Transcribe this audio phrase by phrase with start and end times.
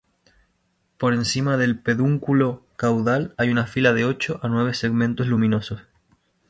[0.97, 5.83] Por encima del pedúnculo caudal hay una fila de ocho a nueve segmentos luminosos.